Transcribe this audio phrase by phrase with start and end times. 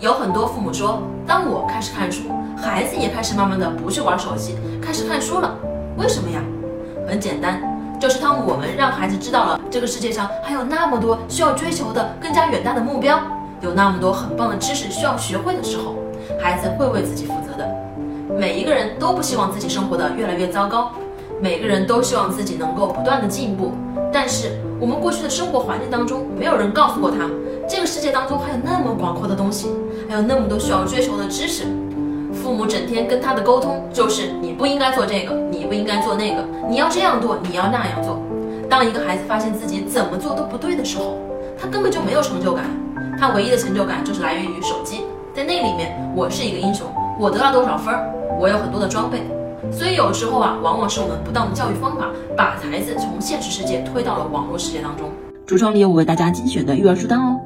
[0.00, 2.22] 有很多父母说，当我开始看书，
[2.56, 5.54] 孩子也开始慢慢的不去玩手机，开始看书了。
[5.98, 6.40] 为什么呀？
[7.06, 7.60] 很简单，
[8.00, 13.20] 就是当我们让孩子知道了这个世界上还有那么多需要追求的更加远大的目标，
[13.60, 15.96] 有那么多很棒的知识需要学会的时候，
[16.40, 17.68] 孩子会为自己负责的。
[18.38, 20.92] 每一个人都不希望自己生活的越来越糟糕，
[21.42, 23.72] 每个人都希望自己能够不断的进步，
[24.10, 24.58] 但是。
[24.80, 27.28] 我们过去的生活环境当中，没有人告诉过他，
[27.70, 29.70] 这个世界当中还有那么广阔的东西，
[30.08, 31.62] 还有那么多需要追求的知识。
[32.34, 38.18] 父母整天跟他的沟通就是你不应该做这个，你不应该做那个，你要这样做，你要那样做。
[38.68, 41.16] 当一个孩子发现自己怎么做都不对的时候，
[41.56, 42.64] 他根本就没有成就感，
[43.16, 45.02] 他唯一的成就感就是来源于手机，
[45.32, 46.88] 在那里面我是一个英雄，
[47.20, 47.94] 我得了多少分，
[48.36, 49.22] 我有很多的装备。
[49.70, 55.08] 所以有时候啊，往往是我们不当的教育方法，把孩子从现实世界推到了网络世界当中。
[55.46, 57.40] 橱窗里有我为大家精选的育儿书单哦。